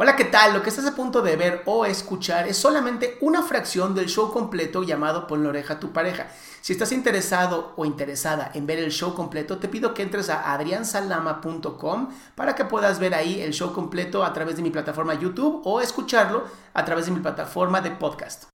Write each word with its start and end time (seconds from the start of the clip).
Hola, 0.00 0.14
¿qué 0.14 0.26
tal? 0.26 0.54
Lo 0.54 0.62
que 0.62 0.68
estás 0.68 0.86
a 0.86 0.94
punto 0.94 1.22
de 1.22 1.34
ver 1.34 1.62
o 1.66 1.84
escuchar 1.84 2.46
es 2.46 2.56
solamente 2.56 3.18
una 3.20 3.42
fracción 3.42 3.96
del 3.96 4.06
show 4.06 4.32
completo 4.32 4.84
llamado 4.84 5.26
Pon 5.26 5.42
la 5.42 5.48
oreja 5.48 5.74
a 5.74 5.80
tu 5.80 5.92
pareja. 5.92 6.28
Si 6.60 6.72
estás 6.72 6.92
interesado 6.92 7.72
o 7.76 7.84
interesada 7.84 8.48
en 8.54 8.64
ver 8.64 8.78
el 8.78 8.92
show 8.92 9.12
completo, 9.16 9.58
te 9.58 9.66
pido 9.66 9.94
que 9.94 10.02
entres 10.02 10.30
a 10.30 10.52
adriansalama.com 10.52 12.10
para 12.36 12.54
que 12.54 12.64
puedas 12.64 13.00
ver 13.00 13.12
ahí 13.12 13.40
el 13.40 13.52
show 13.52 13.72
completo 13.72 14.22
a 14.22 14.32
través 14.32 14.54
de 14.54 14.62
mi 14.62 14.70
plataforma 14.70 15.14
YouTube 15.14 15.62
o 15.64 15.80
escucharlo 15.80 16.44
a 16.74 16.84
través 16.84 17.06
de 17.06 17.10
mi 17.10 17.18
plataforma 17.18 17.80
de 17.80 17.90
podcast. 17.90 18.44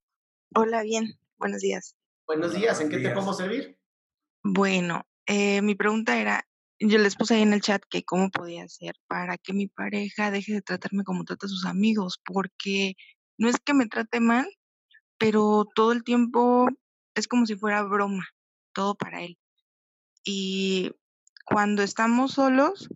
Hola, 0.55 0.81
bien. 0.81 1.19
Buenos 1.37 1.61
días. 1.61 1.95
Buenos 2.25 2.55
días. 2.55 2.81
¿En 2.81 2.89
qué 2.89 2.97
te 2.97 3.11
podemos 3.11 3.37
servir? 3.37 3.77
Bueno, 4.41 5.05
eh, 5.27 5.61
mi 5.61 5.75
pregunta 5.75 6.17
era, 6.17 6.47
yo 6.79 6.97
les 6.97 7.15
puse 7.15 7.35
ahí 7.35 7.41
en 7.41 7.53
el 7.53 7.61
chat 7.61 7.81
que 7.89 8.03
cómo 8.03 8.29
podía 8.29 8.63
hacer 8.63 8.95
para 9.07 9.37
que 9.37 9.53
mi 9.53 9.67
pareja 9.67 10.31
deje 10.31 10.53
de 10.53 10.61
tratarme 10.61 11.03
como 11.03 11.23
trata 11.23 11.45
a 11.45 11.49
sus 11.49 11.65
amigos, 11.65 12.19
porque 12.25 12.95
no 13.37 13.49
es 13.49 13.57
que 13.63 13.73
me 13.73 13.87
trate 13.87 14.19
mal, 14.19 14.47
pero 15.17 15.65
todo 15.75 15.91
el 15.93 16.03
tiempo 16.03 16.67
es 17.15 17.27
como 17.27 17.45
si 17.45 17.55
fuera 17.55 17.83
broma, 17.83 18.27
todo 18.73 18.95
para 18.95 19.23
él. 19.23 19.37
Y 20.23 20.91
cuando 21.45 21.83
estamos 21.83 22.33
solos, 22.33 22.89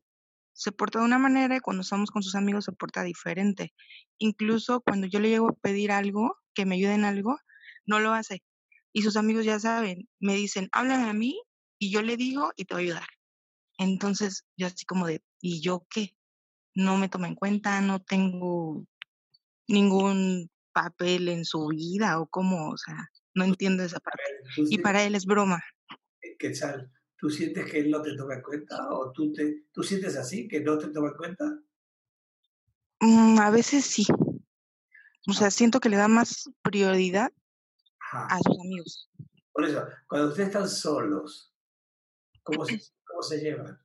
se 0.53 0.71
porta 0.73 0.99
de 0.99 1.05
una 1.05 1.19
manera 1.19 1.55
y 1.55 1.59
cuando 1.61 1.83
estamos 1.83 2.11
con 2.11 2.23
sus 2.23 2.36
amigos 2.36 2.66
se 2.66 2.73
porta 2.73 3.03
diferente. 3.03 3.73
Incluso 4.17 4.81
cuando 4.81 5.08
yo 5.08 5.19
le 5.19 5.30
llego 5.30 5.49
a 5.49 5.53
pedir 5.53 5.91
algo, 5.91 6.36
que 6.53 6.66
me 6.66 6.75
ayuden 6.75 7.02
en 7.02 7.05
algo, 7.05 7.38
no 7.86 7.99
lo 7.99 8.14
hace. 8.14 8.43
Y 8.92 9.04
sus 9.04 9.15
amigos 9.15 9.45
ya 9.45 9.59
saben, 9.59 10.09
me 10.20 10.36
dicen, 10.36 10.67
háblame 10.73 11.09
a 11.09 11.14
mí 11.14 11.42
y 11.80 11.92
yo 11.92 12.02
le 12.02 12.17
digo 12.17 12.52
y 12.58 12.65
te 12.65 12.73
voy 12.73 12.83
a 12.83 12.86
ayudar. 12.86 13.18
Entonces, 13.80 14.45
yo 14.58 14.67
así 14.67 14.86
como 14.86 15.08
de, 15.08 15.23
¿y 15.42 15.62
yo 15.62 15.88
qué? 15.90 16.14
No 16.76 16.98
me 16.98 17.08
toma 17.08 17.30
en 17.30 17.36
cuenta, 17.36 17.80
no 17.80 18.02
tengo 18.02 18.86
ningún 19.70 20.52
papel 20.73 21.30
en 21.30 21.45
su 21.45 21.67
vida 21.67 22.20
o 22.20 22.28
cómo, 22.28 22.72
o 22.72 22.78
sea, 22.78 23.10
no 23.34 23.45
entiendo 23.45 23.84
esa 23.84 24.02
parte. 24.02 24.22
Y 24.58 24.80
para 24.80 25.04
él 25.04 25.16
es 25.16 25.26
broma. 25.26 25.64
¿Qué 26.38 26.50
tal? 26.50 26.92
¿Tú 27.17 27.30
sientes 27.30 27.72
que 27.72 27.80
él 27.80 27.90
no 27.90 28.02
te 28.02 28.16
toma 28.17 28.36
en 28.36 28.42
cuenta 28.42 28.90
o 28.92 29.14
tú, 29.14 29.32
te, 29.32 29.64
tú 29.72 29.82
sientes 29.82 30.17
así, 30.17 30.50
que 30.50 30.60
no 30.60 30.78
te 30.78 30.90
toma 30.90 31.10
en 31.10 31.17
cuenta? 31.17 31.46
Mm, 33.00 33.40
a 33.40 33.50
veces 33.50 33.86
sí. 33.86 34.06
O 35.26 35.32
sea, 35.32 35.52
siento 35.52 35.80
que 35.80 35.90
le 35.90 35.96
da 35.96 36.10
más 36.10 36.50
prioridad 36.61 37.32
a 38.11 38.40
sus 38.40 38.60
amigos. 38.60 39.10
Por 39.54 39.64
eso, 39.64 39.86
cuando 40.08 40.30
ustedes 40.30 40.50
están 40.50 40.67
solos, 40.67 41.54
¿cómo 42.44 42.66
se, 42.66 42.80
cómo 43.19 43.23
se 43.23 43.39
llevan? 43.39 43.77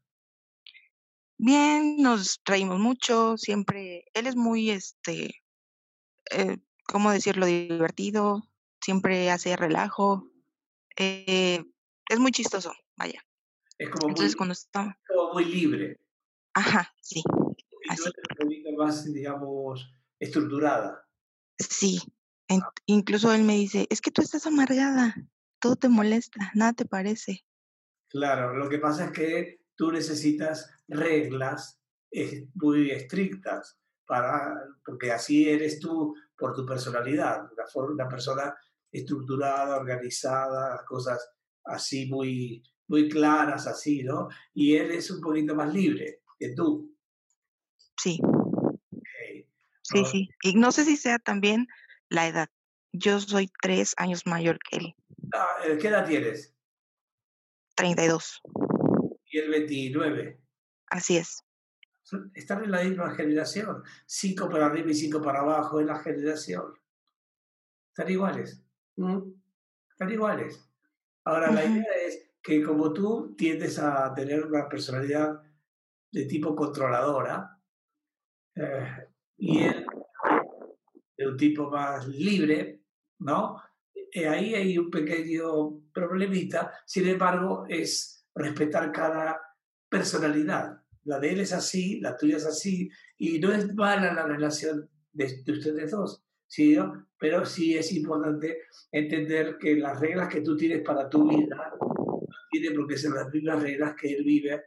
Bien, 1.37 1.97
nos 1.99 2.41
reímos 2.45 2.79
mucho, 2.79 3.37
siempre, 3.37 4.05
él 4.15 4.27
es 4.29 4.37
muy, 4.37 4.71
este, 4.71 5.43
eh, 6.31 6.59
¿cómo 6.87 7.11
decirlo? 7.11 7.47
Divertido, 7.47 8.45
siempre 8.81 9.31
hace 9.31 9.57
relajo, 9.57 10.31
eh, 10.97 11.65
es 12.09 12.19
muy 12.21 12.31
chistoso, 12.31 12.73
vaya. 12.97 13.21
Es 13.79 13.91
como 13.91 14.09
Entonces 14.09 14.33
muy, 14.33 14.37
cuando 14.37 14.53
está, 14.53 14.99
como 15.09 15.33
muy 15.33 15.45
libre. 15.47 16.01
ajá, 16.55 16.95
sí, 17.03 17.23
Y 17.27 17.91
así, 17.91 18.11
poquito 18.39 18.71
más, 18.73 19.13
digamos, 19.13 19.93
estructurada. 20.21 21.05
sí. 21.59 22.01
En- 22.47 22.61
incluso 22.87 23.33
él 23.33 23.43
me 23.43 23.55
dice, 23.55 23.87
es 23.91 24.01
que 24.01 24.11
tú 24.11 24.21
estás 24.23 24.47
amargada, 24.47 25.17
todo 25.59 25.77
te 25.77 25.89
molesta, 25.89 26.53
nada 26.55 26.75
te 26.75 26.85
parece. 26.85 27.45
Claro, 28.15 28.57
lo 28.57 28.69
que 28.69 28.79
pasa 28.79 29.07
es 29.07 29.11
que 29.11 29.59
tú 29.75 29.91
necesitas 29.91 30.71
reglas 30.87 31.83
eh, 32.13 32.47
muy 32.55 32.93
estrictas 32.93 33.77
para, 34.07 34.55
porque 34.85 35.11
así 35.11 35.49
eres 35.49 35.81
tú 35.81 36.15
por 36.39 36.55
tu 36.55 36.65
personalidad, 36.65 37.51
una, 37.75 38.09
persona 38.09 38.55
estructurada, 38.93 39.79
organizada, 39.79 40.77
las 40.77 40.85
cosas 40.85 41.29
así 41.65 42.07
muy, 42.07 42.63
muy 42.87 43.09
claras, 43.09 43.67
así, 43.67 44.05
¿no? 44.05 44.29
Y 44.53 44.77
él 44.77 44.93
es 44.93 45.11
un 45.11 45.21
poquito 45.21 45.57
más 45.57 45.75
libre 45.75 46.21
que 46.39 46.55
tú. 46.55 46.97
Sí, 48.01 48.21
sí, 49.83 50.05
sí. 50.05 50.29
Y 50.45 50.55
no 50.55 50.71
sé 50.71 50.85
si 50.85 50.97
sea 50.97 51.19
también 51.19 51.67
la 52.11 52.29
edad. 52.29 52.49
Yo 52.93 53.19
soy 53.19 53.51
tres 53.61 53.93
años 53.97 54.25
mayor 54.25 54.61
que 54.71 54.77
él, 54.77 54.95
ah, 55.35 55.49
eh, 55.67 55.79
¿Qué 55.81 55.89
edad 55.89 56.07
tienes? 56.07 56.54
32. 57.75 58.43
Y 59.27 59.39
el 59.39 59.51
29. 59.51 60.41
Así 60.89 61.17
es. 61.17 61.45
Están 62.35 62.65
en 62.65 62.71
la 62.71 62.83
misma 62.83 63.11
generación. 63.15 63.83
Cinco 64.07 64.49
para 64.49 64.67
arriba 64.67 64.91
y 64.91 64.95
cinco 64.95 65.23
para 65.23 65.41
abajo 65.41 65.81
en 65.81 65.87
la 65.87 65.99
generación. 65.99 66.75
Están 67.89 68.11
iguales. 68.11 68.63
¿Mm? 68.97 69.33
Están 69.91 70.13
iguales. 70.13 70.69
Ahora, 71.25 71.51
la 71.51 71.65
idea 71.65 71.93
es 72.07 72.31
que 72.43 72.63
como 72.63 72.93
tú 72.93 73.35
tiendes 73.37 73.79
a 73.79 74.13
tener 74.15 74.45
una 74.45 74.69
personalidad 74.69 75.43
de 76.13 76.27
tipo 76.27 76.55
controladora, 76.55 77.59
eh, 78.55 79.09
y 79.39 79.63
él 79.65 79.87
de 81.17 81.29
un 81.29 81.37
tipo 81.37 81.71
más 81.71 82.07
libre, 82.07 82.83
¿no? 83.21 83.61
Eh, 84.17 84.29
ahí 84.29 84.55
hay 84.55 84.79
un 84.79 84.91
pequeño 84.91 85.91
problemita, 85.93 86.73
sin 86.87 87.09
embargo, 87.09 87.67
es 87.69 88.25
respetar 88.33 88.93
cada 88.93 89.41
personalidad. 89.89 90.81
La 91.03 91.19
de 91.19 91.33
él 91.33 91.41
es 91.41 91.53
así, 91.53 91.99
la 91.99 92.17
tuya 92.17 92.37
es 92.37 92.47
así, 92.47 92.89
y 93.19 93.41
no 93.41 93.53
es 93.53 93.75
mala 93.75 94.15
la 94.15 94.25
relación 94.25 94.89
de, 95.13 95.43
de 95.45 95.53
ustedes 95.53 95.91
dos, 95.91 96.25
¿sí? 96.47 96.79
Pero 97.19 97.45
sí 97.45 97.77
es 97.77 97.93
importante 97.93 98.61
entender 98.93 99.59
que 99.59 99.75
las 99.75 99.99
reglas 99.99 100.29
que 100.29 100.43
tú 100.43 100.57
tienes 100.57 100.83
para 100.83 101.11
tu 101.11 101.29
vida 101.29 101.75
no 101.81 102.21
tienen 102.53 102.77
por 102.77 102.87
qué 102.87 102.97
ser 102.97 103.11
las 103.11 103.33
mismas 103.33 103.61
reglas 103.65 103.97
que 104.01 104.15
él 104.15 104.23
vive 104.23 104.63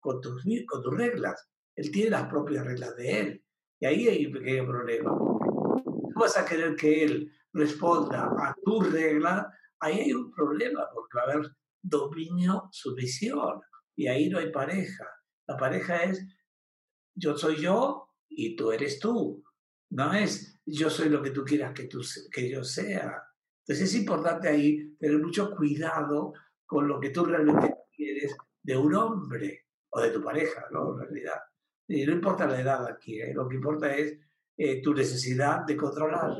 con 0.00 0.22
tus, 0.22 0.42
con 0.66 0.82
tus 0.82 0.96
reglas. 0.96 1.46
Él 1.76 1.90
tiene 1.90 2.08
las 2.08 2.26
propias 2.28 2.64
reglas 2.64 2.96
de 2.96 3.20
él. 3.20 3.44
Y 3.80 3.84
ahí 3.84 4.08
hay 4.08 4.26
un 4.26 4.32
pequeño 4.32 4.66
problema. 4.66 5.10
Tú 5.10 6.20
vas 6.20 6.38
a 6.38 6.46
querer 6.46 6.74
que 6.74 7.04
él 7.04 7.30
responda 7.54 8.24
a 8.24 8.54
tu 8.62 8.80
regla, 8.80 9.50
ahí 9.80 10.00
hay 10.00 10.12
un 10.12 10.30
problema, 10.30 10.86
porque 10.92 11.16
va 11.16 11.22
a 11.22 11.32
haber 11.32 11.50
dominio, 11.82 12.68
sumisión. 12.70 13.60
Y 13.96 14.08
ahí 14.08 14.28
no 14.28 14.38
hay 14.38 14.50
pareja. 14.50 15.06
La 15.46 15.56
pareja 15.56 16.02
es 16.02 16.26
yo 17.14 17.36
soy 17.36 17.56
yo 17.56 18.08
y 18.28 18.56
tú 18.56 18.72
eres 18.72 18.98
tú. 18.98 19.42
No 19.90 20.12
es 20.12 20.60
yo 20.66 20.90
soy 20.90 21.08
lo 21.08 21.22
que 21.22 21.30
tú 21.30 21.44
quieras 21.44 21.72
que, 21.72 21.84
tú, 21.84 22.00
que 22.32 22.50
yo 22.50 22.64
sea. 22.64 23.22
Entonces 23.60 23.90
es 23.90 23.94
importante 23.94 24.48
ahí 24.48 24.96
tener 24.98 25.18
mucho 25.18 25.54
cuidado 25.54 26.32
con 26.66 26.88
lo 26.88 26.98
que 26.98 27.10
tú 27.10 27.24
realmente 27.24 27.74
quieres 27.94 28.36
de 28.62 28.76
un 28.76 28.94
hombre. 28.94 29.60
o 29.90 30.00
de 30.00 30.10
tu 30.10 30.20
pareja, 30.20 30.66
¿no? 30.72 30.92
En 30.94 31.06
realidad. 31.06 31.40
Y 31.86 32.04
no 32.04 32.12
importa 32.12 32.46
la 32.46 32.60
edad 32.60 32.84
aquí, 32.86 33.20
¿eh? 33.20 33.32
lo 33.32 33.46
que 33.46 33.54
importa 33.54 33.94
es 33.94 34.18
eh, 34.56 34.82
tu 34.82 34.92
necesidad 34.92 35.64
de 35.64 35.76
controlar. 35.76 36.32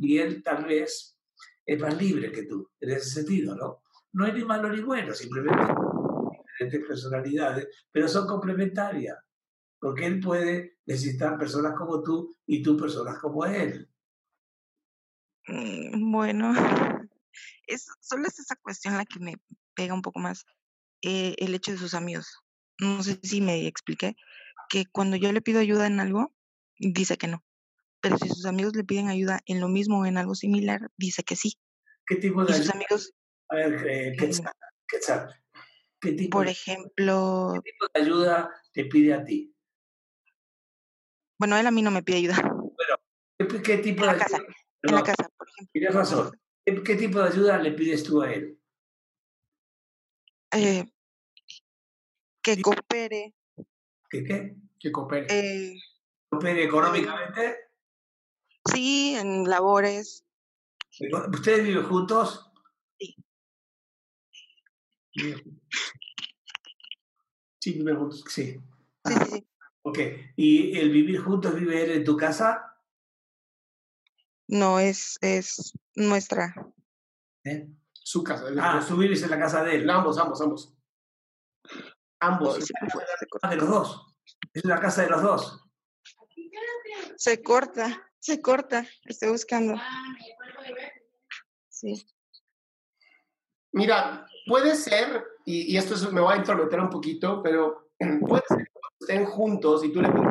Y 0.00 0.18
él 0.18 0.42
tal 0.42 0.64
vez 0.64 1.16
es 1.66 1.80
más 1.80 2.00
libre 2.00 2.32
que 2.32 2.44
tú, 2.44 2.70
en 2.80 2.90
ese 2.90 3.10
sentido, 3.10 3.54
¿no? 3.54 3.82
No 4.12 4.24
hay 4.24 4.32
ni 4.32 4.44
malo 4.44 4.70
ni 4.70 4.80
bueno, 4.80 5.14
simplemente 5.14 5.62
diferentes 6.42 6.88
personalidades, 6.88 7.68
pero 7.92 8.08
son 8.08 8.26
complementarias, 8.26 9.18
porque 9.78 10.06
él 10.06 10.20
puede 10.20 10.78
necesitar 10.86 11.38
personas 11.38 11.74
como 11.76 12.02
tú 12.02 12.34
y 12.46 12.62
tú 12.62 12.76
personas 12.76 13.18
como 13.18 13.44
él. 13.44 13.88
Mm, 15.46 16.10
Bueno, 16.10 16.52
solo 18.00 18.26
es 18.26 18.38
esa 18.38 18.56
cuestión 18.56 18.96
la 18.96 19.04
que 19.04 19.20
me 19.20 19.36
pega 19.74 19.94
un 19.94 20.02
poco 20.02 20.18
más, 20.18 20.44
eh, 21.02 21.34
el 21.38 21.54
hecho 21.54 21.72
de 21.72 21.78
sus 21.78 21.94
amigos. 21.94 22.38
No 22.78 23.02
sé 23.02 23.20
si 23.22 23.40
me 23.40 23.66
expliqué, 23.66 24.16
que 24.68 24.86
cuando 24.86 25.16
yo 25.16 25.32
le 25.32 25.42
pido 25.42 25.60
ayuda 25.60 25.86
en 25.86 26.00
algo, 26.00 26.34
dice 26.78 27.16
que 27.16 27.28
no. 27.28 27.44
Pero 28.00 28.16
si 28.18 28.28
sus 28.28 28.46
amigos 28.46 28.74
le 28.76 28.84
piden 28.84 29.08
ayuda 29.08 29.40
en 29.46 29.60
lo 29.60 29.68
mismo 29.68 30.00
o 30.00 30.06
en 30.06 30.16
algo 30.18 30.34
similar, 30.34 30.90
dice 30.96 31.22
que 31.22 31.36
sí. 31.36 31.58
¿Qué 32.06 32.16
tipo 32.16 32.42
Y 32.42 32.46
de 32.46 32.52
sus 32.54 32.60
ayuda? 32.62 32.74
amigos, 32.74 33.12
A 33.48 33.56
ver, 33.56 33.86
eh, 33.88 34.16
Quetzal, 34.18 34.52
Quetzal, 34.88 35.34
¿qué 36.00 36.12
tipo, 36.12 36.38
por 36.38 36.46
de, 36.46 36.52
ejemplo, 36.52 37.60
qué 37.64 37.70
tipo 37.72 37.86
de 37.92 38.00
ayuda 38.00 38.50
te 38.72 38.84
pide 38.86 39.14
a 39.14 39.24
ti? 39.24 39.54
bueno, 41.38 41.56
él 41.56 41.66
a 41.66 41.70
mí 41.70 41.80
no 41.82 41.90
me 41.90 42.02
pide 42.02 42.18
ayuda. 42.18 42.36
¿Qué, 43.38 43.62
qué 43.62 43.78
tipo 43.78 44.02
En 44.04 44.10
de 44.10 44.16
la 44.16 44.18
casa, 44.18 44.36
ayuda? 44.36 44.54
en 44.82 44.94
la 44.94 44.98
No, 45.00 45.04
casa, 45.04 45.28
por 45.36 45.48
ejemplo. 45.48 45.70
Tienes 45.72 45.94
razón. 45.94 46.30
¿Qué, 46.64 46.82
qué 46.82 46.96
tipo 46.96 47.18
de 47.20 47.28
ayuda 47.28 47.58
le 47.58 47.72
pides 47.72 48.02
tú 48.04 48.20
a 48.22 48.30
él? 48.32 48.58
Eh, 50.52 50.84
que 52.42 52.60
coopere, 52.60 53.34
¿Qué 54.10 54.24
qué? 54.24 54.56
Que 54.78 54.90
coopere. 54.92 55.26
eh, 55.30 55.78
¿Coopere 56.28 56.64
económicamente? 56.64 57.69
Sí, 58.72 59.14
en 59.16 59.48
labores, 59.48 60.24
¿Ustedes 61.32 61.64
viven 61.64 61.84
juntos? 61.84 62.50
Sí. 62.98 63.16
Sí, 67.60 67.72
viven 67.72 67.96
juntos. 67.96 68.24
Sí. 68.28 68.60
sí, 69.04 69.14
sí, 69.14 69.30
sí. 69.30 69.46
ok. 69.82 69.98
¿Y 70.36 70.78
el 70.78 70.90
vivir 70.90 71.20
juntos 71.20 71.54
vive 71.54 71.84
él 71.84 71.90
en 71.92 72.04
tu 72.04 72.16
casa? 72.16 72.76
No 74.48 74.80
es, 74.80 75.16
es 75.20 75.72
nuestra. 75.94 76.54
¿Eh? 77.44 77.68
Su 77.92 78.24
casa. 78.24 78.46
Ah, 78.60 78.76
dos. 78.76 78.88
tú 78.88 78.96
vives 78.96 79.22
en 79.22 79.30
la 79.30 79.38
casa 79.38 79.62
de 79.62 79.76
él. 79.76 79.88
Ambos, 79.88 80.18
ambos, 80.18 80.40
ambos. 80.40 80.74
Ambos. 82.20 82.58
Corta. 83.30 83.46
Ah, 83.46 83.50
de 83.50 83.56
los 83.56 83.68
dos. 83.68 84.16
Es 84.52 84.64
una 84.64 84.80
casa 84.80 85.02
de 85.02 85.10
los 85.10 85.22
dos. 85.22 85.64
Se 87.16 87.42
corta, 87.42 88.09
se 88.20 88.40
corta. 88.40 88.86
Estoy 89.04 89.30
buscando. 89.30 89.74
Sí. 91.68 92.06
Mira, 93.72 94.26
puede 94.46 94.74
ser, 94.76 95.24
y, 95.44 95.72
y 95.72 95.76
esto 95.76 95.94
es- 95.94 96.12
me 96.12 96.20
voy 96.20 96.34
a 96.34 96.38
intrometer 96.38 96.80
un 96.80 96.90
poquito, 96.90 97.42
pero 97.42 97.90
puede 98.28 98.42
ser 98.48 98.58
que 98.58 98.72
cuando 98.72 98.96
estén 99.00 99.24
juntos 99.26 99.84
y 99.84 99.92
tú 99.92 100.02
le 100.02 100.08
pides 100.10 100.26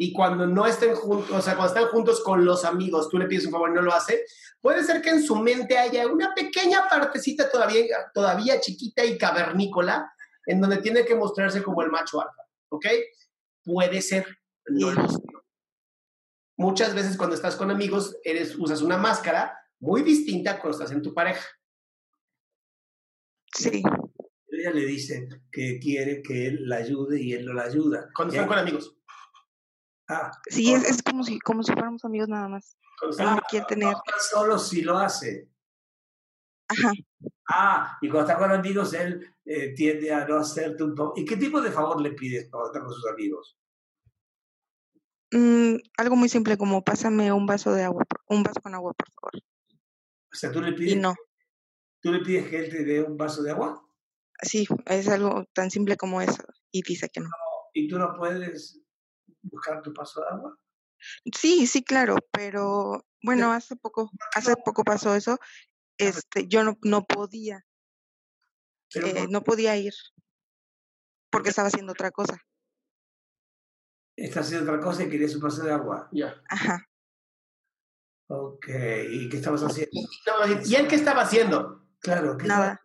y 0.00 0.12
cuando 0.12 0.46
no 0.46 0.64
estén 0.64 0.94
juntos, 0.94 1.28
o 1.32 1.42
sea, 1.42 1.56
cuando 1.56 1.74
están 1.74 1.90
juntos 1.90 2.22
con 2.22 2.44
los 2.44 2.64
amigos, 2.64 3.08
tú 3.08 3.18
le 3.18 3.26
pides 3.26 3.46
un 3.46 3.50
favor 3.50 3.70
y 3.70 3.74
no 3.74 3.82
lo 3.82 3.92
hace, 3.92 4.24
puede 4.60 4.84
ser 4.84 5.02
que 5.02 5.10
en 5.10 5.20
su 5.20 5.34
mente 5.34 5.76
haya 5.76 6.06
una 6.06 6.32
pequeña 6.34 6.88
partecita 6.88 7.50
todavía, 7.50 7.84
todavía 8.14 8.60
chiquita 8.60 9.04
y 9.04 9.18
cavernícola 9.18 10.08
en 10.46 10.60
donde 10.60 10.76
tiene 10.76 11.04
que 11.04 11.16
mostrarse 11.16 11.64
como 11.64 11.82
el 11.82 11.90
macho 11.90 12.20
alfa, 12.20 12.42
¿ok? 12.68 12.86
Puede 13.64 14.00
ser, 14.00 14.24
no 14.68 14.92
lo 14.92 15.08
sé. 15.08 15.18
Muchas 16.58 16.92
veces 16.94 17.16
cuando 17.16 17.36
estás 17.36 17.54
con 17.56 17.70
amigos, 17.70 18.16
eres, 18.24 18.56
usas 18.56 18.82
una 18.82 18.98
máscara 18.98 19.56
muy 19.80 20.02
distinta 20.02 20.60
cuando 20.60 20.76
estás 20.76 20.90
en 20.90 21.02
tu 21.02 21.14
pareja. 21.14 21.46
Sí, 23.54 23.82
Ella 24.50 24.70
le 24.72 24.84
dice 24.86 25.28
que 25.52 25.78
quiere 25.78 26.20
que 26.20 26.48
él 26.48 26.68
la 26.68 26.76
ayude 26.76 27.22
y 27.22 27.32
él 27.32 27.46
no 27.46 27.52
la 27.54 27.62
ayuda. 27.62 28.08
Cuando 28.14 28.32
están 28.34 28.44
ahí- 28.44 28.48
con 28.48 28.58
amigos. 28.58 28.94
Ah, 30.08 30.32
sí, 30.48 30.72
es, 30.72 30.84
es 30.88 31.02
como 31.02 31.22
si, 31.22 31.38
como 31.38 31.62
si 31.62 31.72
fuéramos 31.72 32.04
amigos 32.04 32.28
nada 32.28 32.48
más. 32.48 32.76
Están- 33.08 33.36
me 33.36 33.40
quiere 33.48 33.66
tener. 33.66 33.94
solo 34.30 34.58
si 34.58 34.82
lo 34.82 34.98
hace. 34.98 35.48
Ajá. 36.68 36.92
Ah, 37.50 37.98
y 38.02 38.08
cuando 38.08 38.28
está 38.28 38.38
con 38.38 38.50
amigos, 38.50 38.92
él 38.94 39.34
eh, 39.44 39.74
tiende 39.74 40.12
a 40.12 40.26
no 40.26 40.38
hacerte 40.38 40.82
un 40.82 40.94
poco. 40.94 41.14
¿Y 41.20 41.24
qué 41.24 41.36
tipo 41.36 41.60
de 41.60 41.70
favor 41.70 42.00
le 42.00 42.12
pides 42.12 42.48
cuando 42.50 42.68
está 42.72 42.80
con 42.84 42.92
sus 42.92 43.06
amigos? 43.06 43.58
Mm, 45.30 45.57
algo 45.96 46.16
muy 46.16 46.28
simple 46.28 46.56
como 46.56 46.82
pásame 46.82 47.32
un 47.32 47.46
vaso 47.46 47.72
de 47.72 47.84
agua, 47.84 48.04
un 48.28 48.42
vaso 48.42 48.60
con 48.60 48.74
agua, 48.74 48.92
por 48.94 49.08
favor. 49.12 49.42
O 50.32 50.36
sea, 50.36 50.52
tú 50.52 50.60
le 50.60 50.70
Y 50.70 50.74
pides, 50.74 50.96
no, 50.96 51.14
tú 52.00 52.12
le 52.12 52.20
pides 52.20 52.48
que 52.48 52.58
él 52.58 52.70
te 52.70 52.84
dé 52.84 53.02
un 53.02 53.16
vaso 53.16 53.42
de 53.42 53.50
agua 53.50 53.82
sí, 54.42 54.66
es 54.86 55.08
algo 55.08 55.44
tan 55.52 55.70
simple 55.70 55.96
como 55.96 56.20
eso. 56.20 56.42
Y 56.70 56.82
dice 56.82 57.08
que 57.08 57.20
no. 57.20 57.28
y 57.72 57.88
tú 57.88 57.98
no 57.98 58.14
puedes 58.16 58.80
buscar 59.42 59.82
tu 59.82 59.92
vaso 59.92 60.20
de 60.20 60.28
agua. 60.28 60.58
Sí, 61.36 61.66
sí, 61.66 61.84
claro, 61.84 62.16
pero 62.32 63.04
bueno, 63.22 63.52
hace 63.52 63.76
poco, 63.76 64.10
hace 64.34 64.56
poco 64.56 64.84
pasó 64.84 65.14
eso. 65.14 65.38
Este, 65.96 66.46
yo 66.46 66.64
no, 66.64 66.78
no 66.82 67.04
podía, 67.04 67.64
eh, 68.94 69.26
no 69.28 69.42
podía 69.42 69.76
ir 69.76 69.92
porque 71.30 71.50
estaba 71.50 71.68
haciendo 71.68 71.92
otra 71.92 72.10
cosa. 72.10 72.38
Estás 74.24 74.46
haciendo 74.46 74.70
otra 74.72 74.82
cosa 74.82 75.04
y 75.04 75.08
querías 75.10 75.34
un 75.34 75.42
vaso 75.42 75.62
de 75.62 75.72
agua. 75.72 76.08
Ya. 76.12 76.34
Ajá. 76.48 76.84
Ok, 78.30 78.66
¿y 79.10 79.28
qué 79.28 79.38
estabas 79.38 79.62
haciendo? 79.62 79.90
¿Y 80.66 80.74
él 80.74 80.86
qué 80.86 80.96
estaba 80.96 81.22
haciendo? 81.22 81.86
Claro, 82.00 82.36
¿qué 82.36 82.46
Nada, 82.46 82.82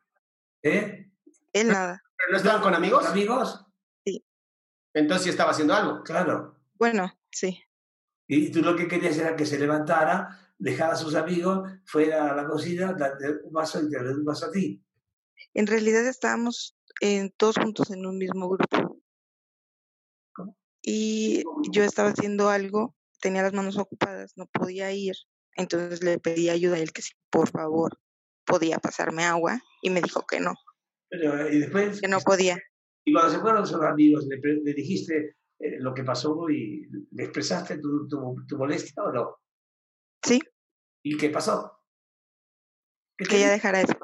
estaba- 0.62 0.78
¿Eh? 0.78 1.12
él 1.52 1.68
nada. 1.68 2.02
¿Pero 2.18 2.32
no 2.32 2.38
estaban 2.38 2.62
con 2.62 2.74
amigos? 2.74 3.02
¿Con 3.02 3.12
amigos? 3.12 3.66
Entonces 4.96 5.24
sí 5.24 5.30
estaba 5.32 5.52
haciendo 5.52 5.74
algo. 5.74 6.04
Claro. 6.04 6.60
Bueno, 6.76 7.12
sí, 7.32 7.60
Y 8.28 8.52
tú 8.52 8.62
lo 8.62 8.76
que 8.76 8.88
querías 8.88 9.18
era 9.18 9.36
que 9.36 9.46
se 9.46 9.58
levantara, 9.60 10.54
dejara 10.60 10.94
a 10.94 10.96
sus 10.96 11.16
amigos, 11.16 11.68
fuera 11.86 12.32
a 12.32 12.36
la 12.36 12.46
cocina, 12.48 12.94
darte 12.94 13.26
un 13.44 13.52
vaso 13.52 13.82
y 13.82 13.90
te 13.90 14.02
dé 14.02 14.12
un 14.14 14.24
vaso 14.24 14.46
a 14.46 14.52
ti. 14.52 14.82
en 15.56 15.68
realidad 15.68 16.06
estábamos 16.08 16.78
eh, 17.02 17.32
todos 17.38 17.56
juntos 17.58 17.90
en 17.92 18.06
un 18.06 18.18
mismo 18.18 18.48
grupo. 18.50 19.00
Y 20.86 21.44
yo 21.72 21.84
estaba 21.84 22.10
haciendo 22.10 22.50
algo, 22.50 22.94
tenía 23.22 23.42
las 23.42 23.54
manos 23.54 23.78
ocupadas, 23.78 24.34
no 24.36 24.48
podía 24.48 24.92
ir, 24.92 25.16
entonces 25.56 26.04
le 26.04 26.20
pedí 26.20 26.50
ayuda 26.50 26.76
a 26.76 26.80
él 26.80 26.92
que 26.92 27.02
si 27.02 27.14
por 27.30 27.50
favor 27.50 27.98
podía 28.46 28.80
pasarme 28.80 29.24
agua 29.24 29.62
y 29.82 29.90
me 29.90 30.02
dijo 30.02 30.26
que 30.28 30.42
no, 30.42 30.54
Pero, 31.10 31.50
y 31.50 31.60
después, 31.60 32.02
que 32.02 32.10
no 32.10 32.20
podía. 32.20 32.58
y 33.06 33.14
cuando 33.14 33.32
se 33.32 33.40
fueron 33.40 33.66
sus 33.66 33.82
amigos, 33.82 34.28
le, 34.28 34.74
dijiste 34.74 35.38
eh, 35.60 35.80
lo 35.80 35.94
que 35.94 36.04
pasó 36.04 36.50
y 36.50 36.90
le 37.12 37.24
expresaste 37.24 37.78
tu, 37.78 38.08
tu, 38.10 38.36
tu 38.46 38.58
molestia 38.58 39.02
o 39.04 39.12
no? 39.14 39.38
Sí, 40.22 40.42
¿Y 41.04 41.18
qué 41.18 41.30
pasó? 41.30 41.80
¿Qué 43.18 43.26
te 43.26 43.32
que 43.32 43.40
ya 43.40 43.52
dejara 43.52 43.82
eso, 43.82 43.98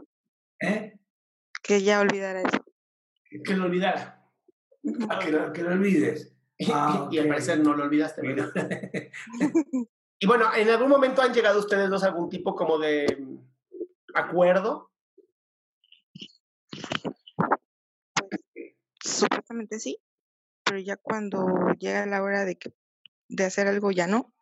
¿Eh? 0.61 0.99
que 1.63 1.81
ya 1.81 2.01
olvidara 2.01 2.41
eso. 2.41 2.63
Que 3.43 3.53
lo 3.55 3.65
olvidara. 3.65 4.25
Ah, 5.09 5.19
que, 5.19 5.31
lo, 5.31 5.51
que 5.53 5.61
lo 5.61 5.71
olvides. 5.71 6.35
Ah, 6.67 7.07
y 7.11 7.17
al 7.17 7.27
parecer 7.27 7.59
no 7.59 7.73
lo 7.73 7.83
olvidaste. 7.83 8.21
¿verdad? 8.21 8.51
Y 10.21 10.27
bueno, 10.27 10.53
¿en 10.53 10.69
algún 10.69 10.89
momento 10.89 11.21
han 11.21 11.33
llegado 11.33 11.59
ustedes 11.59 11.89
dos 11.89 12.03
a 12.03 12.07
algún 12.07 12.29
tipo 12.29 12.53
como 12.53 12.77
de 12.77 13.05
mm, 13.17 13.37
acuerdo? 14.15 14.91
Pues 18.19 18.73
supuestamente 18.99 19.79
sí, 19.79 19.97
pero 20.65 20.77
ya 20.79 20.97
cuando 20.97 21.45
llega 21.79 22.05
la 22.05 22.21
hora 22.21 22.43
de 22.43 22.57
que 22.57 22.73
de 23.29 23.45
hacer 23.45 23.67
algo 23.67 23.91
ya 23.91 24.07
no. 24.07 24.33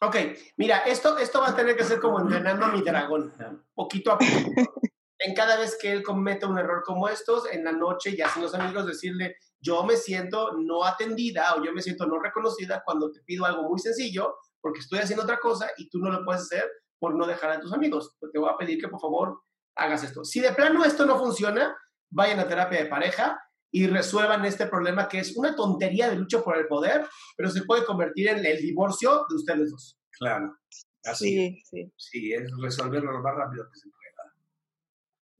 Ok, 0.00 0.16
mira, 0.56 0.78
esto, 0.78 1.18
esto 1.18 1.40
va 1.40 1.50
a 1.50 1.56
tener 1.56 1.76
que 1.76 1.84
ser 1.84 2.00
como 2.00 2.20
entrenando 2.20 2.64
a 2.64 2.72
mi 2.72 2.80
dragón, 2.80 3.34
poquito 3.74 4.12
a 4.12 4.18
poquito. 4.18 4.72
En 5.18 5.34
cada 5.34 5.56
vez 5.56 5.78
que 5.80 5.92
él 5.92 6.02
cometa 6.02 6.46
un 6.46 6.58
error 6.58 6.82
como 6.84 7.08
estos, 7.08 7.50
en 7.50 7.64
la 7.64 7.72
noche, 7.72 8.16
ya 8.16 8.28
sin 8.28 8.42
los 8.42 8.54
amigos, 8.54 8.86
decirle, 8.86 9.36
yo 9.60 9.82
me 9.84 9.96
siento 9.96 10.52
no 10.58 10.84
atendida 10.84 11.54
o 11.54 11.64
yo 11.64 11.72
me 11.72 11.82
siento 11.82 12.06
no 12.06 12.18
reconocida 12.18 12.82
cuando 12.84 13.10
te 13.10 13.20
pido 13.22 13.44
algo 13.44 13.68
muy 13.68 13.78
sencillo 13.78 14.36
porque 14.60 14.80
estoy 14.80 14.98
haciendo 14.98 15.24
otra 15.24 15.38
cosa 15.38 15.70
y 15.76 15.88
tú 15.88 15.98
no 15.98 16.10
lo 16.10 16.24
puedes 16.24 16.42
hacer 16.42 16.64
por 16.98 17.14
no 17.14 17.26
dejar 17.26 17.50
a 17.50 17.60
tus 17.60 17.72
amigos. 17.72 18.16
Pues 18.18 18.32
te 18.32 18.38
voy 18.38 18.50
a 18.52 18.56
pedir 18.56 18.80
que 18.80 18.88
por 18.88 19.00
favor 19.00 19.40
hagas 19.76 20.02
esto. 20.02 20.24
Si 20.24 20.40
de 20.40 20.52
plano 20.52 20.84
esto 20.84 21.06
no 21.06 21.18
funciona, 21.18 21.76
vayan 22.10 22.40
a 22.40 22.48
terapia 22.48 22.82
de 22.82 22.86
pareja 22.86 23.38
y 23.70 23.86
resuelvan 23.86 24.44
este 24.44 24.66
problema 24.66 25.08
que 25.08 25.18
es 25.18 25.36
una 25.36 25.54
tontería 25.54 26.08
de 26.08 26.16
lucha 26.16 26.42
por 26.42 26.56
el 26.56 26.66
poder, 26.66 27.06
pero 27.36 27.50
se 27.50 27.62
puede 27.62 27.84
convertir 27.84 28.28
en 28.28 28.44
el 28.44 28.58
divorcio 28.58 29.26
de 29.28 29.36
ustedes 29.36 29.70
dos. 29.70 29.98
Claro. 30.18 30.56
Así. 31.04 31.28
Sí, 31.28 31.62
sí. 31.64 31.92
Sí, 31.96 32.32
es 32.32 32.50
resolverlo 32.60 33.12
lo 33.12 33.22
más 33.22 33.34
rápido 33.36 33.64
que 33.70 33.78
se 33.78 33.88
pueda. 33.88 33.95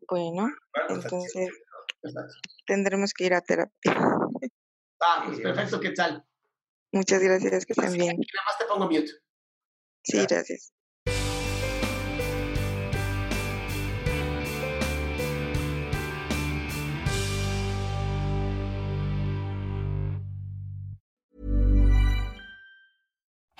Bueno, 0.09 0.49
entonces, 0.89 1.51
tendremos 2.67 3.13
que 3.13 3.27
ir 3.27 3.35
a 3.35 3.41
terapia. 3.41 3.93
Ah, 5.01 5.25
pues 5.27 5.41
perfecto, 5.41 5.81
¿qué 5.81 5.91
tal? 5.91 6.25
Muchas 6.93 7.23
gracias, 7.23 7.67
que 7.67 7.73
estén 7.73 7.93
bien. 7.93 8.17
Nada 8.17 8.45
más 8.47 8.59
te 8.59 8.65
pongo 8.65 8.87
mute. 8.87 9.11
Sí, 10.03 10.25
gracias. 10.27 10.73